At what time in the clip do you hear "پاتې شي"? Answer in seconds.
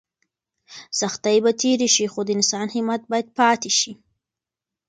3.37-3.91